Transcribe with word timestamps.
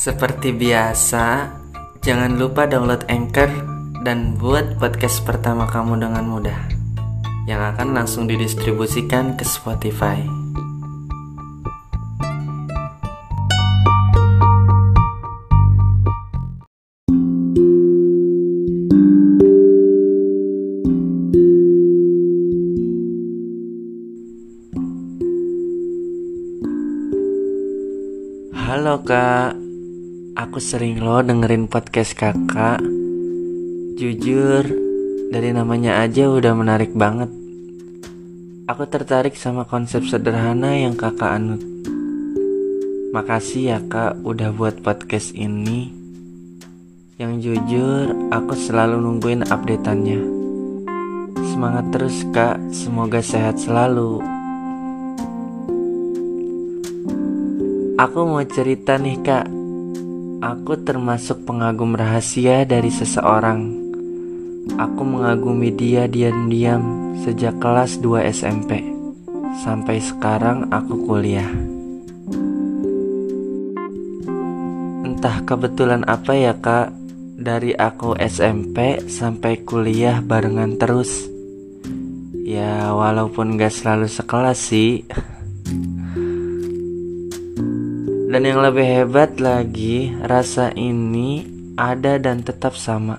Seperti 0.00 0.56
biasa, 0.56 1.52
jangan 2.00 2.40
lupa 2.40 2.64
download 2.64 3.04
Anchor 3.12 3.52
dan 4.00 4.32
buat 4.40 4.80
podcast 4.80 5.20
pertama 5.28 5.68
kamu 5.68 6.00
dengan 6.00 6.24
mudah 6.24 6.56
yang 7.44 7.60
akan 7.60 7.92
langsung 7.92 8.24
didistribusikan 8.24 9.36
ke 9.36 9.44
Spotify. 9.44 10.24
Halo 28.56 29.04
kak, 29.04 29.59
aku 30.40 30.56
sering 30.56 31.04
lo 31.04 31.20
dengerin 31.20 31.68
podcast 31.68 32.16
kakak. 32.16 32.80
Jujur, 34.00 34.64
dari 35.28 35.52
namanya 35.52 36.00
aja 36.00 36.32
udah 36.32 36.56
menarik 36.56 36.96
banget. 36.96 37.28
Aku 38.64 38.88
tertarik 38.88 39.36
sama 39.36 39.68
konsep 39.68 40.00
sederhana 40.08 40.80
yang 40.80 40.96
kakak 40.96 41.36
anut. 41.36 41.60
Makasih 43.12 43.62
ya 43.68 43.78
kak 43.84 44.24
udah 44.24 44.56
buat 44.56 44.80
podcast 44.80 45.36
ini. 45.36 45.92
Yang 47.20 47.32
jujur, 47.44 48.32
aku 48.32 48.56
selalu 48.56 48.96
nungguin 48.96 49.44
updateannya. 49.44 50.24
Semangat 51.52 51.92
terus 51.92 52.16
kak, 52.32 52.56
semoga 52.72 53.20
sehat 53.20 53.60
selalu. 53.60 54.24
Aku 58.00 58.24
mau 58.24 58.40
cerita 58.48 58.96
nih 58.96 59.20
kak 59.20 59.59
Aku 60.40 60.72
termasuk 60.72 61.44
pengagum 61.44 61.92
rahasia 61.92 62.64
dari 62.64 62.88
seseorang. 62.88 63.76
Aku 64.80 65.04
mengagumi 65.04 65.68
dia 65.68 66.08
diam-diam 66.08 67.12
sejak 67.20 67.60
kelas 67.60 68.00
2 68.00 68.24
SMP 68.32 68.80
Sampai 69.60 70.00
sekarang 70.00 70.72
aku 70.72 71.04
kuliah. 71.04 71.52
Entah 75.04 75.44
kebetulan 75.44 76.08
apa 76.08 76.32
ya 76.32 76.56
kak. 76.56 76.96
Dari 77.40 77.76
aku 77.76 78.16
SMP 78.16 79.04
sampai 79.12 79.60
kuliah 79.60 80.24
barengan 80.24 80.80
terus. 80.80 81.28
Ya 82.48 82.96
walaupun 82.96 83.60
gak 83.60 83.76
selalu 83.76 84.08
sekelas 84.08 84.56
sih 84.56 85.04
Dan 88.30 88.46
yang 88.46 88.62
lebih 88.62 88.86
hebat 88.86 89.42
lagi, 89.42 90.14
rasa 90.22 90.70
ini 90.78 91.42
ada 91.74 92.14
dan 92.14 92.46
tetap 92.46 92.78
sama. 92.78 93.18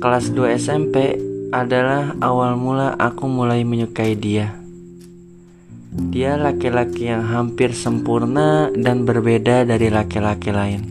Kelas 0.00 0.32
2 0.32 0.56
SMP 0.56 1.20
adalah 1.52 2.16
awal 2.24 2.56
mula 2.56 2.96
aku 2.96 3.28
mulai 3.28 3.60
menyukai 3.60 4.16
dia. 4.16 4.56
Dia 5.92 6.40
laki-laki 6.40 7.12
yang 7.12 7.28
hampir 7.28 7.76
sempurna 7.76 8.72
dan 8.72 9.04
berbeda 9.04 9.68
dari 9.68 9.92
laki-laki 9.92 10.48
lain. 10.48 10.82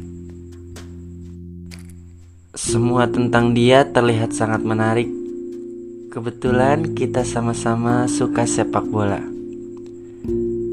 Semua 2.53 3.09
tentang 3.09 3.57
dia 3.57 3.89
terlihat 3.89 4.37
sangat 4.37 4.61
menarik. 4.61 5.09
Kebetulan 6.13 6.93
kita 6.93 7.25
sama-sama 7.25 8.05
suka 8.05 8.45
sepak 8.45 8.85
bola. 8.85 9.34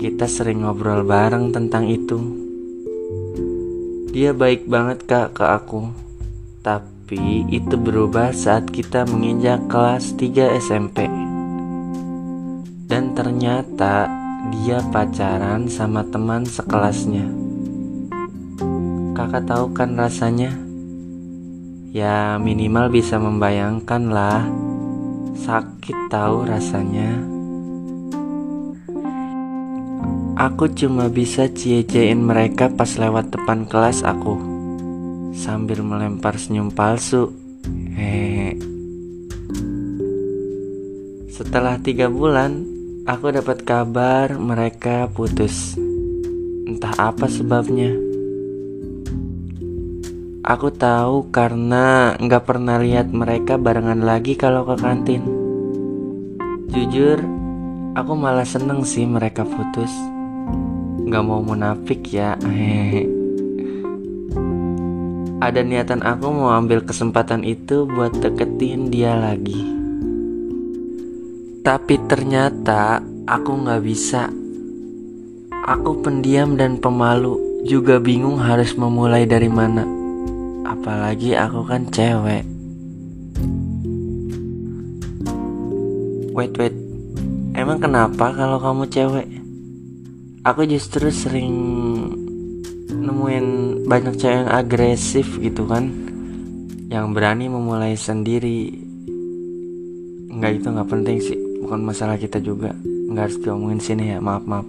Kita 0.03 0.27
sering 0.27 0.67
ngobrol 0.67 1.07
bareng 1.07 1.55
tentang 1.55 1.87
itu. 1.87 2.19
Dia 4.11 4.35
baik 4.35 4.67
banget 4.67 5.07
kak 5.07 5.39
ke 5.39 5.47
aku. 5.47 5.95
Tapi 6.59 7.47
itu 7.47 7.79
berubah 7.79 8.35
saat 8.35 8.67
kita 8.67 9.07
menginjak 9.07 9.63
kelas 9.71 10.19
3 10.19 10.59
SMP. 10.59 11.07
Dan 12.91 13.15
ternyata 13.15 14.11
dia 14.51 14.83
pacaran 14.91 15.71
sama 15.71 16.03
teman 16.11 16.51
sekelasnya. 16.51 17.31
Kakak 19.15 19.47
tahu 19.47 19.71
kan 19.71 19.95
rasanya? 19.95 20.51
Ya 21.95 22.43
minimal 22.43 22.91
bisa 22.91 23.23
membayangkan 23.23 24.11
lah. 24.11 24.51
Sakit 25.39 26.11
tahu 26.11 26.43
rasanya. 26.51 27.42
Aku 30.33 30.73
cuma 30.73 31.13
bisa 31.13 31.49
cie-ciein 31.53 32.21
mereka 32.21 32.73
pas 32.73 32.89
lewat 32.97 33.33
depan 33.33 33.69
kelas 33.69 34.01
aku. 34.01 34.41
Sambil 35.37 35.85
melempar 35.85 36.41
senyum 36.41 36.73
palsu. 36.73 37.33
Hehe. 37.97 38.57
Setelah 41.29 41.77
tiga 41.81 42.09
bulan 42.09 42.73
Aku 43.03 43.35
dapat 43.35 43.67
kabar 43.67 44.39
mereka 44.39 45.11
putus. 45.11 45.75
Entah 46.71 46.95
apa 47.11 47.27
sebabnya. 47.27 47.91
Aku 50.47 50.71
tahu 50.71 51.27
karena 51.35 52.15
nggak 52.15 52.47
pernah 52.47 52.79
lihat 52.79 53.11
mereka 53.11 53.59
barengan 53.59 54.07
lagi 54.07 54.39
kalau 54.39 54.63
ke 54.71 54.79
kantin. 54.79 55.27
Jujur, 56.71 57.19
aku 57.99 58.13
malah 58.15 58.47
seneng 58.47 58.87
sih 58.87 59.03
mereka 59.03 59.43
putus 59.43 60.12
Gak 61.13 61.25
mau 61.29 61.45
munafik 61.45 62.09
ya 62.09 62.41
Ada 65.43 65.61
niatan 65.61 66.01
aku 66.01 66.27
mau 66.33 66.55
ambil 66.55 66.81
kesempatan 66.87 67.43
itu 67.43 67.85
buat 67.85 68.15
deketin 68.17 68.89
dia 68.89 69.19
lagi. 69.19 69.61
Tapi 71.67 71.95
ternyata 72.07 73.03
aku 73.27 73.67
gak 73.67 73.83
bisa. 73.83 74.31
Aku 75.63 76.01
pendiam 76.01 76.59
dan 76.59 76.79
pemalu 76.83 77.39
Juga 77.63 78.03
bingung 78.03 78.43
harus 78.43 78.75
memulai 78.75 79.23
dari 79.23 79.47
mana. 79.47 79.87
Apalagi 80.67 81.39
aku 81.39 81.63
kan 81.63 81.87
cewek. 81.91 82.43
Wait 86.33 86.57
wait. 86.57 86.75
Emang 87.53 87.79
kenapa 87.79 88.33
kalau 88.33 88.57
kamu 88.57 88.89
cewek? 88.89 89.42
Aku 90.43 90.67
justru 90.67 91.07
sering 91.15 91.55
nemuin 92.91 93.47
banyak 93.87 94.15
cewek 94.19 94.37
yang 94.43 94.51
agresif 94.51 95.39
gitu 95.39 95.67
kan. 95.67 95.91
Yang 96.93 97.07
berani 97.17 97.49
memulai 97.49 97.97
sendiri. 97.97 98.69
Nggak 100.29 100.53
itu 100.61 100.67
nggak 100.69 100.91
penting 100.91 101.19
sih. 101.23 101.39
Bukan 101.65 101.81
masalah 101.87 102.19
kita 102.21 102.43
juga. 102.43 102.75
Nggak 102.83 103.23
harus 103.31 103.39
diomongin 103.41 103.81
sini 103.81 104.13
ya. 104.13 104.19
Maaf 104.21 104.45
maaf. 104.45 104.67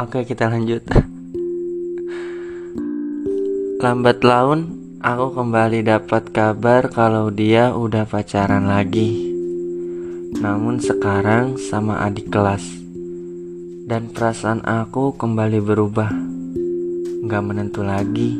Oke 0.00 0.26
kita 0.26 0.50
lanjut. 0.50 0.82
Lambat 3.84 4.24
laun 4.24 4.80
aku 5.04 5.36
kembali 5.36 5.84
dapat 5.84 6.32
kabar 6.32 6.88
kalau 6.90 7.28
dia 7.30 7.76
udah 7.76 8.08
pacaran 8.08 8.66
lagi. 8.66 9.30
Namun 10.34 10.82
sekarang 10.82 11.54
sama 11.60 12.02
adik 12.02 12.26
kelas 12.32 12.83
dan 13.84 14.08
perasaan 14.08 14.64
aku 14.64 15.12
kembali 15.12 15.60
berubah. 15.60 16.08
Gak 17.28 17.44
menentu 17.44 17.84
lagi, 17.84 18.32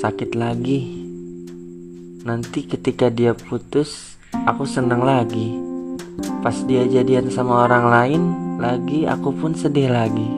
sakit 0.00 0.32
lagi. 0.32 1.04
Nanti 2.24 2.64
ketika 2.64 3.12
dia 3.12 3.36
putus, 3.36 4.16
aku 4.48 4.64
senang 4.64 5.04
lagi. 5.04 5.52
Pas 6.40 6.56
dia 6.64 6.88
jadian 6.88 7.28
sama 7.28 7.68
orang 7.68 7.86
lain, 7.92 8.22
lagi 8.56 9.04
aku 9.04 9.36
pun 9.36 9.52
sedih 9.52 9.92
lagi. 9.92 10.28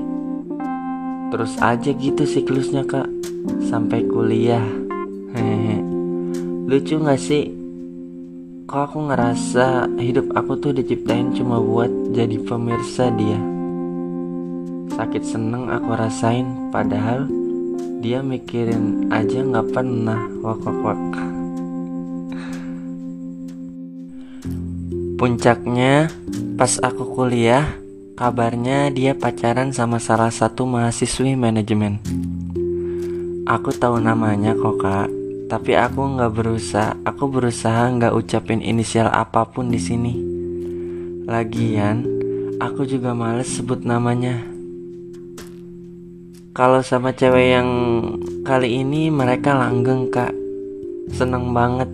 Terus 1.31 1.55
aja 1.63 1.95
gitu 1.95 2.27
siklusnya 2.27 2.83
kak, 2.83 3.07
sampai 3.71 4.03
kuliah. 4.11 4.67
Hehehe. 5.39 5.79
Lucu 6.67 6.99
gak 6.99 7.23
sih? 7.23 7.55
Kok 8.67 8.83
aku 8.91 8.99
ngerasa 9.07 9.87
hidup 10.03 10.35
aku 10.35 10.59
tuh 10.59 10.75
diciptain 10.75 11.31
cuma 11.31 11.63
buat 11.63 11.91
jadi 12.11 12.39
pemirsa 12.43 13.15
dia. 13.15 13.60
Sakit 15.01 15.25
seneng 15.25 15.73
aku 15.73 15.97
rasain 15.97 16.69
Padahal 16.69 17.25
dia 18.05 18.21
mikirin 18.21 19.09
aja 19.09 19.41
gak 19.41 19.73
pernah 19.73 20.29
wak 20.45 20.61
wak 20.61 20.79
wak 20.85 21.01
Puncaknya 25.17 26.13
pas 26.61 26.77
aku 26.85 27.17
kuliah 27.17 27.65
Kabarnya 28.13 28.93
dia 28.93 29.17
pacaran 29.17 29.73
sama 29.73 29.97
salah 29.97 30.29
satu 30.29 30.69
mahasiswi 30.69 31.33
manajemen. 31.33 31.97
Aku 33.49 33.73
tahu 33.73 34.05
namanya 34.05 34.53
kok 34.53 34.85
kak 34.85 35.09
Tapi 35.49 35.81
aku 35.81 36.21
nggak 36.21 36.33
berusaha 36.37 36.93
Aku 37.09 37.25
berusaha 37.33 37.89
nggak 37.89 38.13
ucapin 38.13 38.61
inisial 38.61 39.09
apa 39.09 39.49
pun 39.49 39.73
di 39.73 39.81
sini. 39.81 40.13
Lagian 41.25 42.05
Aku 42.61 42.85
juga 42.85 43.17
males 43.17 43.49
sebut 43.49 43.81
namanya 43.81 44.50
Kalau 46.51 46.83
sama 46.83 47.15
cewek 47.15 47.47
yang 47.55 47.69
kali 48.43 48.83
ini 48.83 49.07
mereka 49.07 49.55
langgeng 49.55 50.11
kak. 50.11 50.35
Seneng 51.11 51.55
banget 51.55 51.91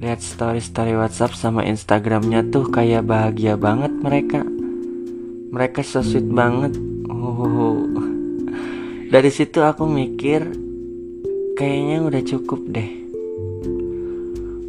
Lihat 0.00 0.24
story-story 0.24 0.96
whatsapp 0.96 1.36
sama 1.36 1.60
instagramnya 1.68 2.48
tuh 2.48 2.72
kayak 2.72 3.04
bahagia 3.04 3.60
banget 3.60 3.92
mereka. 4.00 4.40
Mereka 5.52 5.84
so 5.84 6.00
sweet 6.00 6.24
banget. 6.24 6.72
Oh. 7.12 7.84
Dari 9.12 9.28
situ 9.28 9.60
aku 9.60 9.84
mikir 9.84 10.56
Kayaknya 11.52 11.96
udah 12.00 12.22
cukup 12.24 12.60
deh. 12.72 12.90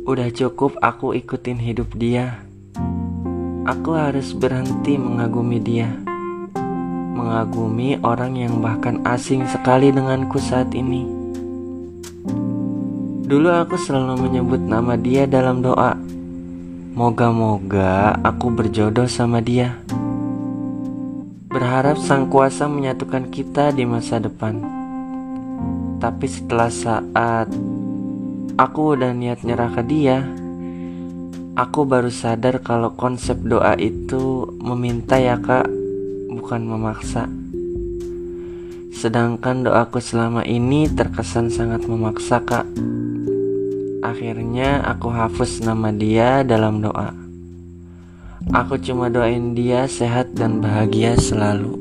Udah 0.03 0.27
cukup 0.35 0.75
aku 0.83 1.15
ikutin 1.15 1.63
hidup 1.63 1.95
dia. 1.95 2.43
Aku 3.63 3.95
harus 3.95 4.35
berhenti 4.35 4.99
mengagumi 4.99 5.63
dia 5.63 6.10
Mengagumi 7.11 7.99
orang 8.01 8.39
yang 8.39 8.63
bahkan 8.63 9.03
asing 9.03 9.43
sekali 9.47 9.91
denganku 9.91 10.39
saat 10.39 10.71
ini. 10.71 11.03
Dulu 13.27 13.47
aku 13.51 13.75
selalu 13.75 14.27
menyebut 14.27 14.59
nama 14.63 14.95
dia 14.95 15.27
dalam 15.27 15.59
doa. 15.59 15.95
Moga-moga 16.95 18.19
aku 18.23 18.51
berjodoh 18.51 19.07
sama 19.07 19.39
dia. 19.39 19.79
Berharap 21.51 21.99
sang 21.99 22.31
kuasa 22.31 22.67
menyatukan 22.67 23.27
kita 23.31 23.75
di 23.75 23.83
masa 23.83 24.19
depan. 24.19 24.59
Tapi 25.99 26.25
setelah 26.27 26.71
saat 26.71 27.47
aku 28.55 28.95
udah 28.99 29.11
niat 29.15 29.43
nyerah 29.43 29.71
ke 29.71 29.83
dia 29.85 30.41
Aku 31.51 31.83
baru 31.83 32.07
sadar 32.07 32.63
kalau 32.63 32.95
konsep 32.95 33.35
doa 33.43 33.75
itu 33.75 34.47
meminta 34.63 35.19
ya 35.19 35.35
kak, 35.35 35.67
bukan 36.31 36.63
memaksa. 36.63 37.27
Sedangkan 38.95 39.67
doaku 39.67 39.99
selama 39.99 40.47
ini 40.47 40.87
terkesan 40.87 41.51
sangat 41.51 41.83
memaksa 41.83 42.39
kak. 42.39 42.63
Akhirnya 44.01 44.79
aku 44.87 45.11
hapus 45.11 45.59
nama 45.67 45.91
dia 45.91 46.47
dalam 46.47 46.79
doa. 46.79 47.11
Aku 48.55 48.79
cuma 48.79 49.11
doain 49.11 49.53
dia 49.53 49.85
sehat 49.91 50.31
dan 50.33 50.63
bahagia 50.63 51.19
selalu. 51.19 51.77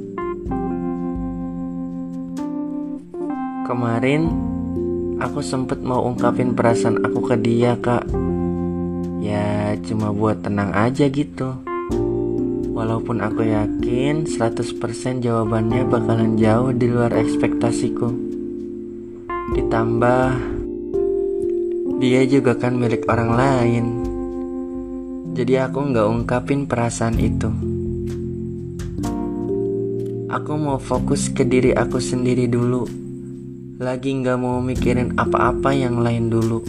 Kemarin 3.70 4.26
aku 5.22 5.38
sempet 5.46 5.78
mau 5.78 6.02
ungkapin 6.02 6.58
perasaan 6.58 7.06
aku 7.06 7.22
ke 7.22 7.36
dia 7.38 7.78
kak 7.78 8.02
Ya 9.20 9.76
cuma 9.84 10.10
buat 10.10 10.40
tenang 10.42 10.72
aja 10.72 11.06
gitu 11.06 11.69
Walaupun 12.80 13.20
aku 13.20 13.44
yakin 13.44 14.24
100% 14.24 15.20
jawabannya 15.20 15.84
bakalan 15.84 16.40
jauh 16.40 16.72
di 16.72 16.88
luar 16.88 17.12
ekspektasiku. 17.12 18.08
Ditambah 19.52 20.24
Dia 22.00 22.24
juga 22.24 22.56
kan 22.56 22.80
milik 22.80 23.04
orang 23.04 23.36
lain. 23.36 23.84
Jadi 25.36 25.60
aku 25.60 25.92
nggak 25.92 26.08
ungkapin 26.08 26.64
perasaan 26.64 27.20
itu. 27.20 27.52
Aku 30.32 30.56
mau 30.56 30.80
fokus 30.80 31.28
ke 31.28 31.44
diri 31.44 31.76
aku 31.76 32.00
sendiri 32.00 32.48
dulu. 32.48 32.88
Lagi 33.76 34.08
nggak 34.24 34.40
mau 34.40 34.64
mikirin 34.64 35.20
apa-apa 35.20 35.76
yang 35.76 36.00
lain 36.00 36.32
dulu. 36.32 36.64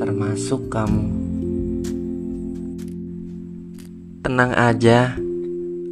Termasuk 0.00 0.72
kamu 0.72 1.21
Tenang 4.22 4.54
aja, 4.54 5.18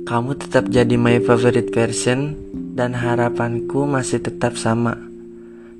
kamu 0.06 0.38
tetap 0.38 0.70
jadi 0.70 0.94
my 0.94 1.18
favorite 1.18 1.74
version 1.74 2.38
dan 2.78 2.94
harapanku 2.94 3.90
masih 3.90 4.22
tetap 4.22 4.54
sama. 4.54 4.94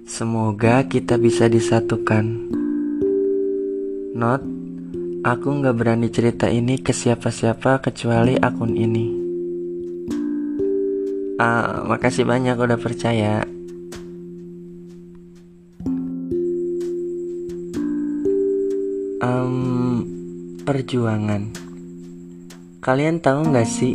Semoga 0.02 0.82
kita 0.82 1.14
bisa 1.14 1.46
disatukan. 1.46 2.50
Not, 4.18 4.42
aku 5.22 5.62
nggak 5.62 5.76
berani 5.78 6.10
cerita 6.10 6.50
ini 6.50 6.82
ke 6.82 6.90
siapa-siapa 6.90 7.86
kecuali 7.86 8.34
akun 8.34 8.74
ini. 8.74 9.06
Uh, 11.38 11.86
makasih 11.86 12.26
banyak 12.26 12.58
udah 12.58 12.78
percaya. 12.82 13.46
Um, 19.22 20.02
perjuangan. 20.66 21.69
Kalian 22.80 23.20
tahu 23.20 23.52
nggak 23.52 23.68
sih 23.68 23.92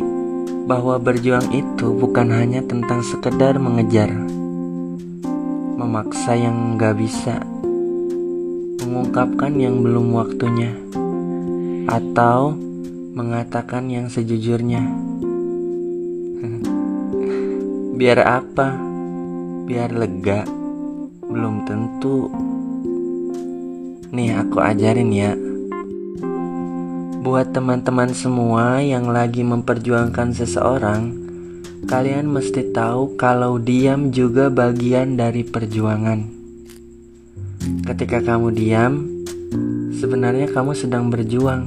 bahwa 0.70 0.94
berjuang 1.02 1.50
itu 1.50 1.90
bukan 1.90 2.30
hanya 2.30 2.62
tentang 2.62 3.02
sekedar 3.02 3.58
mengejar, 3.58 4.06
memaksa 5.74 6.38
yang 6.38 6.78
nggak 6.78 6.94
bisa, 6.94 7.42
mengungkapkan 8.86 9.58
yang 9.58 9.82
belum 9.82 10.14
waktunya, 10.14 10.70
atau 11.90 12.54
mengatakan 13.10 13.90
yang 13.90 14.06
sejujurnya. 14.06 14.86
Biar 17.98 18.22
apa? 18.22 18.70
Biar 19.66 19.90
lega? 19.90 20.46
Belum 21.26 21.66
tentu. 21.66 22.30
Nih 24.14 24.30
aku 24.30 24.62
ajarin 24.62 25.10
ya. 25.10 25.34
Buat 27.26 27.58
teman-teman 27.58 28.14
semua 28.14 28.78
yang 28.78 29.10
lagi 29.10 29.42
memperjuangkan 29.42 30.30
seseorang, 30.30 31.10
kalian 31.90 32.30
mesti 32.30 32.70
tahu 32.70 33.18
kalau 33.18 33.58
diam 33.58 34.14
juga 34.14 34.46
bagian 34.46 35.18
dari 35.18 35.42
perjuangan. 35.42 36.22
Ketika 37.82 38.22
kamu 38.22 38.54
diam, 38.54 39.10
sebenarnya 39.98 40.54
kamu 40.54 40.78
sedang 40.78 41.10
berjuang. 41.10 41.66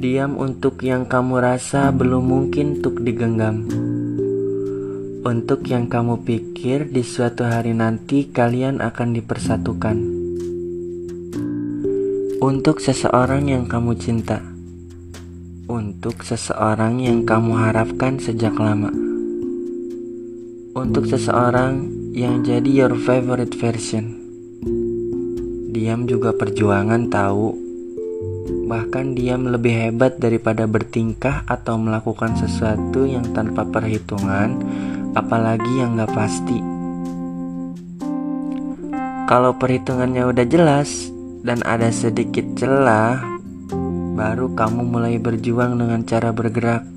Diam 0.00 0.40
untuk 0.40 0.80
yang 0.80 1.04
kamu 1.04 1.44
rasa 1.44 1.92
belum 1.92 2.24
mungkin 2.24 2.80
untuk 2.80 3.04
digenggam. 3.04 3.68
Untuk 5.28 5.60
yang 5.68 5.92
kamu 5.92 6.24
pikir 6.24 6.88
di 6.88 7.04
suatu 7.04 7.44
hari 7.44 7.76
nanti 7.76 8.32
kalian 8.32 8.80
akan 8.80 9.12
dipersatukan 9.12 10.13
untuk 12.44 12.76
seseorang 12.76 13.48
yang 13.48 13.64
kamu 13.64 13.96
cinta, 13.96 14.44
untuk 15.64 16.20
seseorang 16.20 17.00
yang 17.00 17.24
kamu 17.24 17.56
harapkan 17.56 18.20
sejak 18.20 18.52
lama, 18.60 18.92
untuk 20.76 21.08
seseorang 21.08 21.88
yang 22.12 22.44
jadi 22.44 22.84
your 22.84 23.00
favorite 23.00 23.56
version. 23.56 24.20
Diam 25.72 26.04
juga 26.04 26.36
perjuangan 26.36 27.08
tahu, 27.08 27.56
bahkan 28.68 29.16
diam 29.16 29.48
lebih 29.48 29.72
hebat 29.72 30.20
daripada 30.20 30.68
bertingkah 30.68 31.48
atau 31.48 31.80
melakukan 31.80 32.36
sesuatu 32.36 33.08
yang 33.08 33.24
tanpa 33.32 33.64
perhitungan, 33.64 34.60
apalagi 35.16 35.80
yang 35.80 35.96
gak 35.96 36.12
pasti. 36.12 36.60
Kalau 39.32 39.56
perhitungannya 39.56 40.28
udah 40.28 40.44
jelas, 40.44 41.13
dan 41.44 41.60
ada 41.68 41.92
sedikit 41.92 42.56
celah, 42.56 43.20
baru 44.16 44.56
kamu 44.56 44.80
mulai 44.80 45.20
berjuang 45.20 45.76
dengan 45.76 46.00
cara 46.08 46.32
bergerak. 46.32 46.88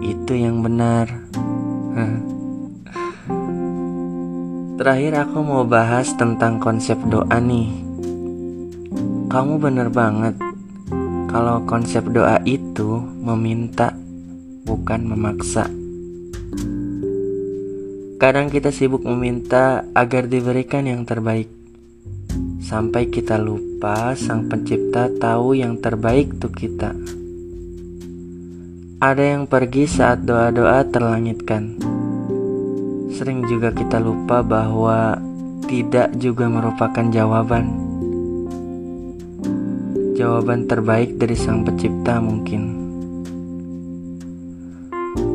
Itu 0.00 0.32
yang 0.32 0.64
benar. 0.64 1.12
Terakhir 4.80 5.28
aku 5.28 5.38
mau 5.44 5.68
bahas 5.68 6.16
tentang 6.16 6.56
konsep 6.56 6.96
doa 7.12 7.36
nih. 7.36 7.68
Kamu 9.28 9.60
bener 9.60 9.92
banget 9.92 10.40
kalau 11.28 11.60
konsep 11.68 12.08
doa 12.08 12.40
itu 12.48 13.04
meminta 13.20 13.92
bukan 14.64 15.12
memaksa. 15.12 15.68
Kadang 18.16 18.48
kita 18.48 18.72
sibuk 18.72 19.04
meminta 19.04 19.84
agar 19.92 20.24
diberikan 20.24 20.88
yang 20.88 21.04
terbaik 21.04 21.55
sampai 22.66 23.06
kita 23.06 23.38
lupa 23.38 24.18
Sang 24.18 24.50
Pencipta 24.50 25.06
tahu 25.22 25.54
yang 25.54 25.78
terbaik 25.78 26.34
untuk 26.34 26.58
kita. 26.58 26.90
Ada 28.98 29.38
yang 29.38 29.46
pergi 29.46 29.86
saat 29.86 30.26
doa-doa 30.26 30.82
terlangitkan. 30.90 31.78
Sering 33.14 33.46
juga 33.46 33.70
kita 33.70 34.02
lupa 34.02 34.42
bahwa 34.42 35.14
tidak 35.70 36.18
juga 36.18 36.50
merupakan 36.50 37.06
jawaban. 37.06 37.70
Jawaban 40.18 40.66
terbaik 40.66 41.22
dari 41.22 41.38
Sang 41.38 41.62
Pencipta 41.62 42.18
mungkin. 42.18 42.62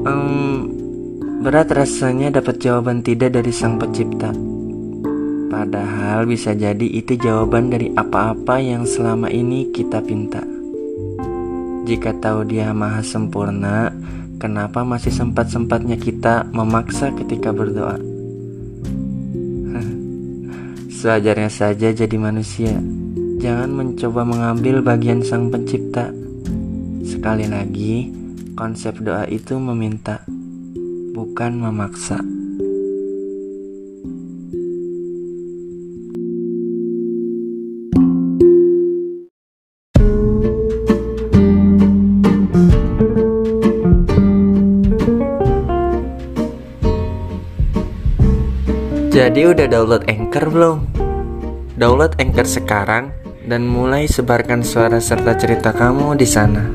Um, 0.04 0.68
berat 1.48 1.72
rasanya 1.72 2.44
dapat 2.44 2.60
jawaban 2.60 3.00
tidak 3.00 3.40
dari 3.40 3.56
Sang 3.56 3.80
Pencipta. 3.80 4.52
Padahal 5.52 6.24
bisa 6.32 6.56
jadi 6.56 6.88
itu 6.88 7.20
jawaban 7.20 7.68
dari 7.68 7.92
apa-apa 7.92 8.64
yang 8.64 8.88
selama 8.88 9.28
ini 9.28 9.68
kita 9.76 10.00
pinta. 10.00 10.40
Jika 11.84 12.16
tahu 12.24 12.48
dia 12.48 12.72
maha 12.72 13.04
sempurna, 13.04 13.92
kenapa 14.40 14.88
masih 14.88 15.12
sempat-sempatnya 15.12 16.00
kita 16.00 16.48
memaksa 16.56 17.12
ketika 17.20 17.52
berdoa? 17.52 18.00
Sewajarnya 21.04 21.52
saja 21.52 21.92
jadi 21.92 22.16
manusia. 22.16 22.72
Jangan 23.44 23.76
mencoba 23.76 24.24
mengambil 24.24 24.80
bagian 24.80 25.20
Sang 25.20 25.52
Pencipta. 25.52 26.16
Sekali 27.04 27.52
lagi, 27.52 28.08
konsep 28.56 29.04
doa 29.04 29.28
itu 29.28 29.60
meminta, 29.60 30.24
bukan 31.12 31.60
memaksa. 31.60 32.41
Jadi 49.32 49.48
udah 49.48 49.68
download 49.72 50.04
Anchor 50.12 50.46
belum? 50.52 50.78
Download 51.80 52.12
Anchor 52.20 52.44
sekarang 52.44 53.16
dan 53.48 53.64
mulai 53.64 54.04
sebarkan 54.04 54.60
suara 54.60 55.00
serta 55.00 55.40
cerita 55.40 55.72
kamu 55.72 56.20
di 56.20 56.28
sana. 56.28 56.68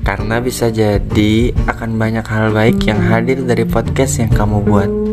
Karena 0.00 0.40
bisa 0.40 0.72
jadi 0.72 1.52
akan 1.68 2.00
banyak 2.00 2.24
hal 2.24 2.56
baik 2.56 2.88
yang 2.88 3.04
hadir 3.04 3.44
dari 3.44 3.68
podcast 3.68 4.16
yang 4.16 4.32
kamu 4.32 4.64
buat. 4.64 5.07